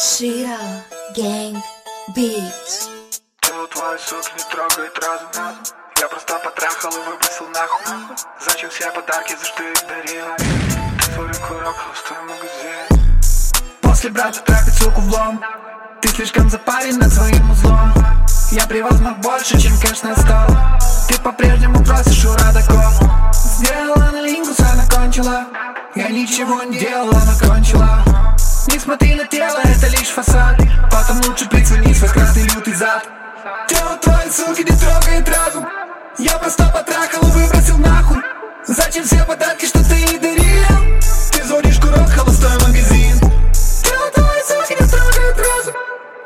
Shira 0.00 0.56
Gang 1.14 1.60
Beats. 2.16 2.88
Тело 3.42 3.66
твое, 3.66 3.98
суки, 3.98 4.32
не 4.34 4.50
трогает 4.50 4.98
разум 4.98 5.56
Я 6.00 6.08
просто 6.08 6.38
потрахал 6.38 6.90
и 6.90 7.10
выбросил 7.10 7.46
нахуй. 7.48 8.16
Зачем 8.40 8.70
все 8.70 8.90
подарки, 8.92 9.36
за 9.38 9.44
что 9.44 9.62
их 9.62 9.86
дарила 9.86 10.36
Ты 10.38 11.12
твой 11.12 11.28
курок, 11.46 11.76
холостой 11.76 12.16
магазин. 12.22 13.20
После 13.82 14.08
брата 14.08 14.40
трахать 14.40 14.72
суку 14.72 15.02
в 15.02 15.12
лом. 15.12 15.44
Ты 16.00 16.08
слишком 16.08 16.48
запарен 16.48 16.98
над 16.98 17.12
своим 17.12 17.50
узлом. 17.50 17.92
Я 18.52 18.66
превозмог 18.66 19.18
больше, 19.18 19.60
чем 19.60 19.78
кэш 19.80 20.00
на 20.02 20.16
стол 20.16 20.56
Ты 21.08 21.20
по-прежнему 21.20 21.84
просишь 21.84 22.24
у 22.24 22.32
родаков 22.32 23.02
Сделала 23.34 24.10
на 24.12 24.22
лингус, 24.22 24.60
она 24.60 24.86
кончила. 24.88 25.46
Я 25.94 26.08
ничего 26.08 26.62
не 26.62 26.78
делала, 26.78 27.20
она 27.20 27.34
кончила 27.38 28.09
лишь 30.10 30.14
фасад 30.14 30.56
Потом 30.90 31.20
лучше 31.26 31.48
прицелись 31.48 31.98
в 31.98 32.04
открытый 32.04 32.42
лютый 32.44 32.74
зад. 32.74 33.06
Тело 33.68 33.96
твоей 33.96 34.30
суки 34.30 34.62
не 34.62 34.76
трогает 34.76 35.28
разум 35.28 35.66
Я 36.18 36.36
просто 36.38 36.64
потрахал 36.64 37.22
и 37.22 37.30
выбросил 37.30 37.78
нахуй. 37.78 38.18
Зачем 38.66 39.04
все 39.04 39.24
подарки, 39.24 39.66
что 39.66 39.78
ты 39.88 39.94
ей 39.94 40.18
дарил? 40.18 41.00
Ты 41.32 41.44
звонишь 41.44 41.78
курок, 41.78 42.08
холостой 42.10 42.52
магазин. 42.66 43.18
Тело 43.82 44.10
твоей 44.12 44.42
суки 44.42 44.76
не 44.80 44.88
трогает 44.88 45.36
разум 45.38 45.74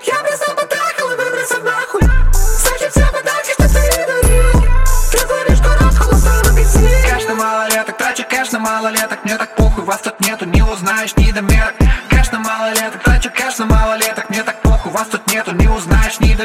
Я 0.06 0.14
просто 0.20 0.54
потрахал 0.54 1.10
и 1.10 1.16
выбросил 1.16 1.62
нахуй. 1.62 2.02
Зачем 2.32 2.90
все 2.90 3.06
подарки, 3.12 3.52
что 3.52 3.68
ты 3.68 3.78
ей 3.78 4.06
дарил? 4.06 4.66
Ты 5.12 5.18
звонишь 5.18 5.60
курок, 5.60 5.94
холостой 5.94 6.50
магазин. 6.50 7.10
Кэш 7.10 7.24
на 7.28 7.34
малолеток, 7.34 7.96
трачу 7.96 8.24
кэш 8.28 8.50
на 8.52 8.58
малолеток 8.58 9.24
Мне 9.24 9.36
так 9.36 9.54
похуй, 9.56 9.84
вас 9.84 10.00
тут 10.00 10.18
нету, 10.20 10.46
не 10.46 10.62
узнаешь 10.62 11.16
ни 11.16 11.30
домерок 11.30 11.78
на 11.80 11.83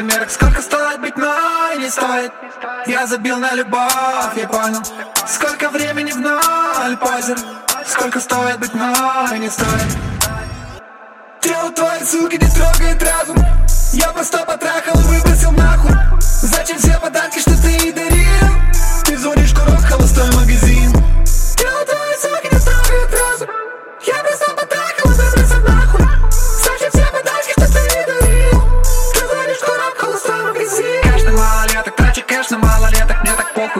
узнаешь 0.00 0.04
ни 0.04 0.08
домерок 0.08 0.30
Сколько 0.30 0.62
стоит 0.62 1.00
быть 1.00 1.16
мной, 1.16 1.78
не 1.78 1.88
стоит. 1.88 2.32
Я 2.86 3.06
забил 3.06 3.38
на 3.38 3.54
любовь, 3.54 4.36
я 4.36 4.48
понял. 4.48 4.82
Сколько 5.26 5.68
времени 5.70 6.12
в 6.12 6.18
ноль, 6.18 6.96
позер 6.96 7.38
Сколько 7.86 8.20
стоит 8.20 8.58
быть 8.58 8.74
мной, 8.74 9.38
не 9.38 9.48
стоит. 9.48 9.96
Тело 11.40 11.70
твоей 11.70 12.04
суки 12.04 12.36
не 12.36 12.50
трогает 12.50 13.02
разум. 13.02 13.36
Я 13.92 14.12
просто 14.12 14.38
потрахал 14.38 14.94
и 14.94 15.04
выбросил 15.04 15.52
нахуй 15.52 16.09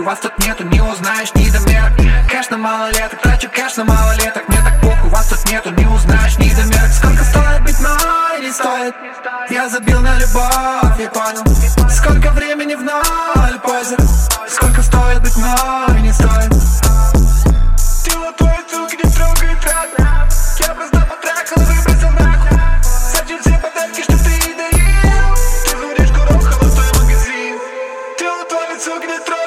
похуй, 0.00 0.04
вас 0.04 0.18
тут 0.20 0.38
нету, 0.38 0.64
не 0.64 0.80
узнаешь 0.80 1.34
недомерок 1.34 1.92
Кэш 2.28 2.50
на 2.50 2.58
малолеток, 2.58 3.20
трачу 3.20 3.48
кэш 3.50 3.76
на 3.76 3.84
малолеток 3.84 4.48
Мне 4.48 4.58
так 4.62 4.80
похуй, 4.80 5.10
вас 5.10 5.26
тут 5.28 5.50
нету, 5.50 5.70
не 5.70 5.86
узнаешь 5.86 6.38
недомерок 6.38 6.90
Сколько 6.92 7.24
стоит 7.24 7.62
быть 7.62 7.78
мной, 7.80 8.40
не 8.40 8.52
стоит? 8.52 8.94
Я 9.50 9.68
забил 9.68 10.00
на 10.00 10.16
любовь, 10.18 10.98
я 10.98 11.10
понял 11.10 11.90
Сколько 11.90 12.30
времени 12.32 12.74
в 12.74 12.82
ноль, 12.82 13.58
позер 13.62 13.98
Сколько 14.48 14.82
стоит 14.82 15.20
быть 15.22 15.36
мной, 15.36 16.00
не 16.02 16.12
стоит. 16.12 16.50
Ты 18.04 18.18
вот 18.18 18.36
твой, 18.36 18.50
сука, 18.70 18.96
не 18.96 19.12
трогай 19.12 19.56
трата 19.60 20.28
Я 20.58 20.74
бы 20.74 20.86
знал 20.88 21.04
потрахал, 21.06 21.64
выбросил 21.64 22.10
нахуй. 22.18 22.58
Сочи 22.82 23.38
все 23.40 23.58
подарки, 23.58 24.02
что 24.02 24.12
ты 24.12 24.54
дарил 24.56 25.34
Ты 25.64 25.76
говоришь, 25.76 26.10
курок, 26.10 26.42
холостой 26.42 27.00
магазин. 27.00 27.58
Ты 28.19 28.30
вот 28.30 28.48
твой, 28.48 28.80
сука, 28.80 29.06
не 29.06 29.19
трогай 29.25 29.39